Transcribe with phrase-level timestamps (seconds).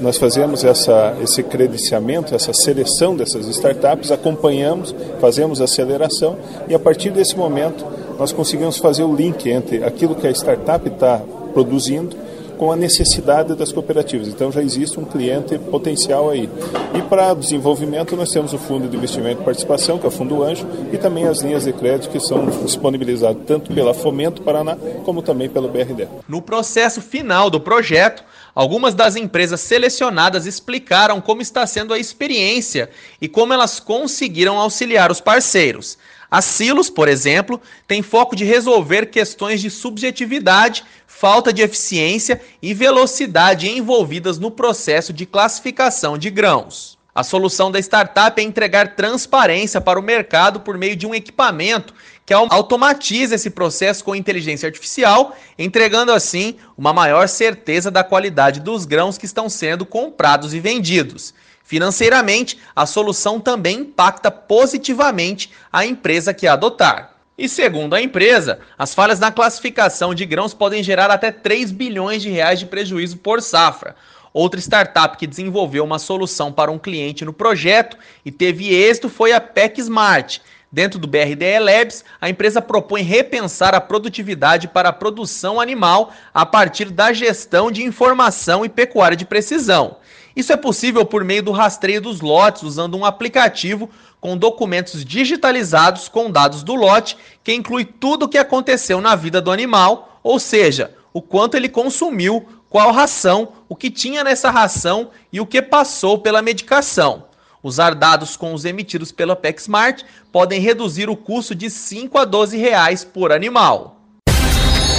[0.00, 6.36] Nós fazemos essa, esse credenciamento, essa seleção dessas startups, acompanhamos, fazemos aceleração
[6.68, 7.86] e a partir desse momento
[8.18, 11.22] nós conseguimos fazer o link entre aquilo que a startup está
[11.54, 12.25] produzindo
[12.58, 14.28] com a necessidade das cooperativas.
[14.28, 16.48] Então já existe um cliente potencial aí.
[16.94, 20.42] E para desenvolvimento nós temos o Fundo de Investimento e Participação, que é o Fundo
[20.42, 25.22] Anjo, e também as linhas de crédito que são disponibilizadas tanto pela Fomento Paraná como
[25.22, 26.08] também pelo BRD.
[26.28, 32.90] No processo final do projeto, algumas das empresas selecionadas explicaram como está sendo a experiência
[33.20, 35.98] e como elas conseguiram auxiliar os parceiros.
[36.30, 42.74] A Silos, por exemplo, tem foco de resolver questões de subjetividade, falta de eficiência e
[42.74, 46.96] velocidade envolvidas no processo de classificação de grãos.
[47.14, 51.94] A solução da startup é entregar transparência para o mercado por meio de um equipamento
[52.26, 58.84] que automatiza esse processo com inteligência artificial, entregando assim uma maior certeza da qualidade dos
[58.84, 61.32] grãos que estão sendo comprados e vendidos.
[61.66, 67.16] Financeiramente, a solução também impacta positivamente a empresa que a adotar.
[67.36, 72.22] E segundo a empresa, as falhas na classificação de grãos podem gerar até 3 bilhões
[72.22, 73.96] de reais de prejuízo por safra.
[74.32, 79.32] Outra startup que desenvolveu uma solução para um cliente no projeto e teve êxito foi
[79.32, 80.40] a PEC Smart.
[80.70, 86.46] Dentro do BRDE Labs, a empresa propõe repensar a produtividade para a produção animal a
[86.46, 89.96] partir da gestão de informação e pecuária de precisão.
[90.36, 93.88] Isso é possível por meio do rastreio dos lotes, usando um aplicativo
[94.20, 99.40] com documentos digitalizados com dados do lote, que inclui tudo o que aconteceu na vida
[99.40, 105.08] do animal, ou seja, o quanto ele consumiu, qual ração, o que tinha nessa ração
[105.32, 107.24] e o que passou pela medicação.
[107.62, 112.58] Usar dados com os emitidos pela PecSmart podem reduzir o custo de 5 a 12
[112.58, 113.96] reais por animal.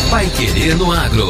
[0.09, 1.29] Vai querer no agro.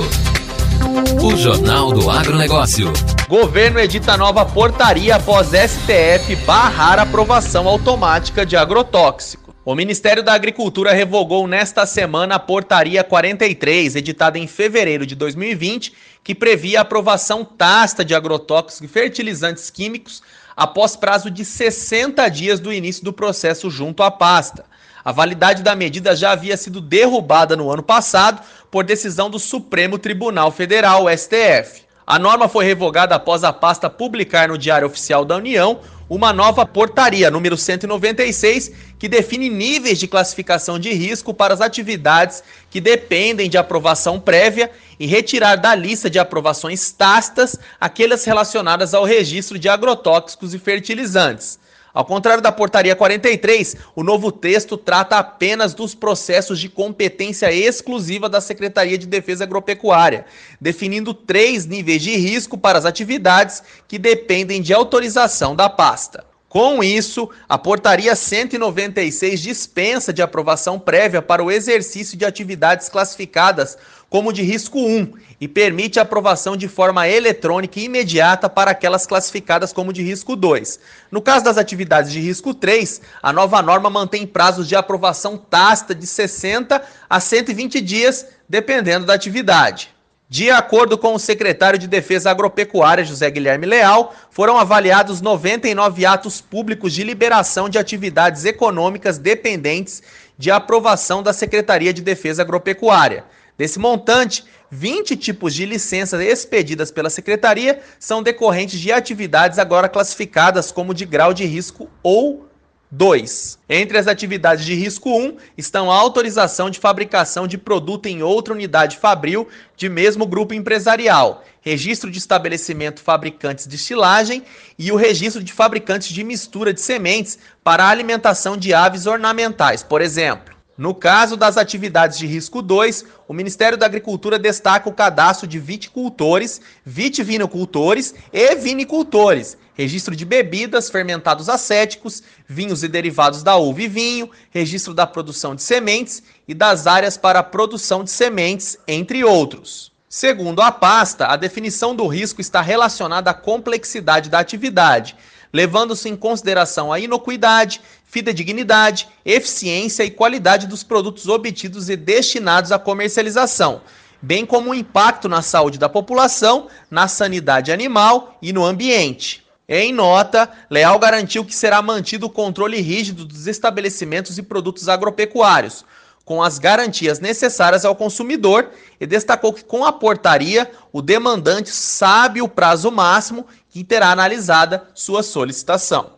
[1.22, 2.94] O Jornal do Agronegócio.
[3.28, 9.54] Governo edita nova portaria após STF barrar aprovação automática de agrotóxico.
[9.66, 15.92] O Ministério da Agricultura revogou nesta semana a Portaria 43, editada em fevereiro de 2020,
[16.24, 20.24] que previa a aprovação tácita de agrotóxicos e fertilizantes químicos
[20.56, 24.64] após prazo de 60 dias do início do processo junto à pasta.
[25.04, 30.00] A validade da medida já havia sido derrubada no ano passado por decisão do Supremo
[30.00, 31.87] Tribunal Federal, STF.
[32.08, 36.66] A norma foi revogada após a pasta publicar no Diário Oficial da União uma nova
[36.66, 42.42] portaria, número 196, que define níveis de classificação de risco para as atividades
[42.72, 49.04] que dependem de aprovação prévia e retirar da lista de aprovações tácitas aquelas relacionadas ao
[49.04, 51.60] registro de agrotóxicos e fertilizantes.
[51.98, 58.30] Ao contrário da portaria 43, o novo texto trata apenas dos processos de competência exclusiva
[58.30, 60.28] da Secretaria de Defesa Agropecuária,
[60.62, 66.24] definindo três níveis de risco para as atividades que dependem de autorização da pasta.
[66.50, 73.78] Com isso, a Portaria 196 dispensa de aprovação prévia para o exercício de atividades classificadas
[74.10, 75.12] como de risco 1
[75.42, 80.38] e permite a aprovação de forma eletrônica e imediata para aquelas classificadas como de risco
[80.38, 80.80] 2.
[81.12, 85.94] No caso das atividades de risco 3, a nova norma mantém prazos de aprovação tácita
[85.94, 89.97] de 60 a 120 dias, dependendo da atividade.
[90.30, 96.42] De acordo com o secretário de Defesa Agropecuária, José Guilherme Leal, foram avaliados 99 atos
[96.42, 100.04] públicos de liberação de atividades econômicas dependentes
[100.38, 103.24] de aprovação da Secretaria de Defesa Agropecuária.
[103.58, 110.74] Desse montante, 20 tipos de licenças expedidas pela Secretaria são decorrentes de atividades agora classificadas
[110.74, 112.47] como de grau de risco ou
[112.90, 113.60] 2.
[113.70, 118.54] Entre as atividades de risco 1 estão a autorização de fabricação de produto em outra
[118.54, 124.44] unidade fabril de mesmo grupo empresarial, registro de estabelecimento fabricantes de estilagem
[124.80, 130.02] e o registro de fabricantes de mistura de sementes para alimentação de aves ornamentais, por
[130.02, 130.57] exemplo.
[130.78, 135.58] No caso das atividades de risco 2, o Ministério da Agricultura destaca o cadastro de
[135.58, 143.88] viticultores, vitivinicultores e vinicultores, registro de bebidas, fermentados acéticos, vinhos e derivados da uva e
[143.88, 149.24] vinho, registro da produção de sementes e das áreas para a produção de sementes, entre
[149.24, 149.92] outros.
[150.08, 155.16] Segundo a pasta, a definição do risco está relacionada à complexidade da atividade,
[155.58, 162.78] levando-se em consideração a inocuidade, fidedignidade, eficiência e qualidade dos produtos obtidos e destinados à
[162.78, 163.82] comercialização,
[164.22, 169.44] bem como o impacto na saúde da população, na sanidade animal e no ambiente.
[169.68, 175.84] Em nota, Leal garantiu que será mantido o controle rígido dos estabelecimentos e produtos agropecuários,
[176.28, 178.70] com as garantias necessárias ao consumidor
[179.00, 184.84] e destacou que com a portaria o demandante sabe o prazo máximo que terá analisada
[184.94, 186.18] sua solicitação.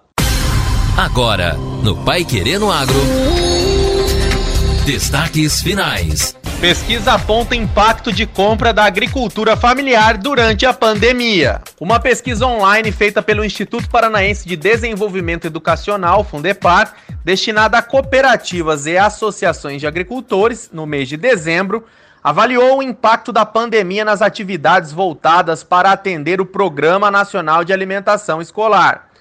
[0.98, 1.54] Agora,
[1.84, 3.00] no Pai Querendo Agro,
[4.84, 6.36] destaques finais.
[6.60, 11.62] Pesquisa aponta impacto de compra da agricultura familiar durante a pandemia.
[11.80, 16.96] Uma pesquisa online feita pelo Instituto Paranaense de Desenvolvimento Educacional, Fundepar,
[17.30, 21.86] destinada a cooperativas e associações de agricultores, no mês de dezembro,
[22.24, 28.42] avaliou o impacto da pandemia nas atividades voltadas para atender o Programa Nacional de Alimentação
[28.42, 29.12] Escolar.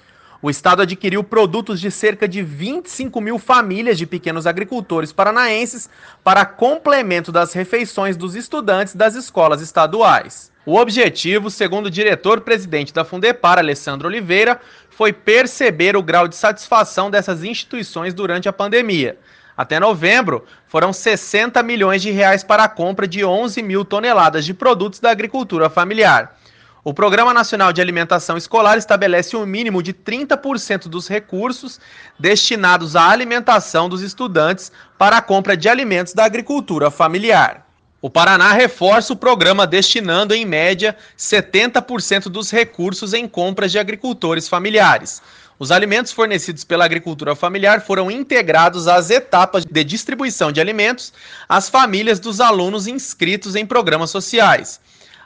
[0.41, 5.87] O Estado adquiriu produtos de cerca de 25 mil famílias de pequenos agricultores paranaenses
[6.23, 10.51] para complemento das refeições dos estudantes das escolas estaduais.
[10.65, 14.59] O objetivo, segundo o diretor-presidente da Fundepar, Alessandro Oliveira,
[14.89, 19.17] foi perceber o grau de satisfação dessas instituições durante a pandemia.
[19.55, 24.53] Até novembro, foram 60 milhões de reais para a compra de 11 mil toneladas de
[24.53, 26.37] produtos da agricultura familiar.
[26.83, 31.79] O Programa Nacional de Alimentação Escolar estabelece um mínimo de 30% dos recursos
[32.17, 37.68] destinados à alimentação dos estudantes para a compra de alimentos da agricultura familiar.
[38.01, 44.47] O Paraná reforça o programa destinando, em média, 70% dos recursos em compras de agricultores
[44.47, 45.21] familiares.
[45.59, 51.11] Os alimentos fornecidos pela agricultura familiar foram integrados às etapas de distribuição de alimentos
[51.49, 54.79] às famílias dos alunos inscritos em programas sociais.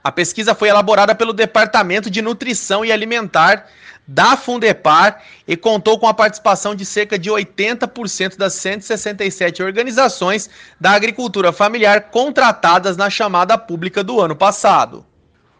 [0.04, 3.68] A pesquisa foi elaborada pelo Departamento de Nutrição e Alimentar
[4.08, 10.92] da Fundepar e contou com a participação de cerca de 80% das 167 organizações da
[10.92, 15.06] agricultura familiar contratadas na chamada pública do ano passado.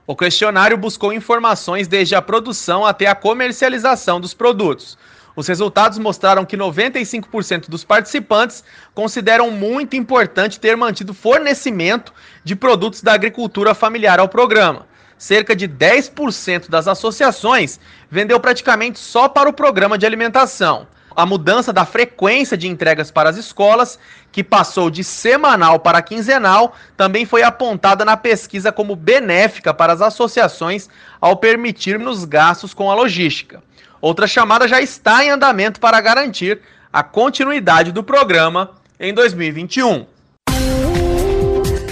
[0.06, 4.98] O questionário buscou informações desde a produção até a comercialização dos produtos.
[5.36, 8.63] Os resultados mostraram que 95% dos participantes
[8.94, 12.13] consideram muito importante ter mantido fornecimento
[12.44, 14.86] de produtos da agricultura familiar ao programa.
[15.24, 17.80] Cerca de 10% das associações
[18.12, 20.86] vendeu praticamente só para o programa de alimentação.
[21.15, 23.98] A mudança da frequência de entregas para as escolas,
[24.34, 30.01] que passou de semanal para quinzenal, também foi apontada na pesquisa como benéfica para as
[30.01, 30.89] associações
[31.22, 33.63] ao permitir-nos gastos com a logística.
[34.01, 36.60] Outra chamada já está em andamento para garantir
[36.92, 40.06] a continuidade do programa em 2021.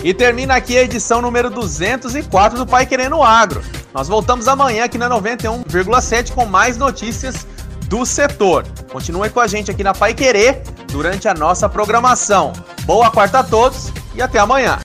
[0.03, 3.61] E termina aqui a edição número 204 do Pai Querendo Agro.
[3.93, 7.45] Nós voltamos amanhã aqui na 91,7 com mais notícias
[7.85, 8.65] do setor.
[8.91, 12.51] Continue com a gente aqui na Pai Querer durante a nossa programação.
[12.83, 14.79] Boa quarta a todos e até amanhã.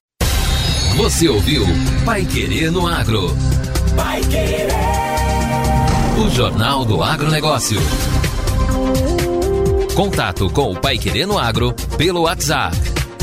[0.97, 1.65] Você ouviu
[2.05, 3.35] Pai Querer no Agro.
[3.97, 4.69] Pai Querer.
[6.19, 7.79] O Jornal do Agronegócio.
[9.95, 12.96] Contato com o Pai Querendo Agro pelo WhatsApp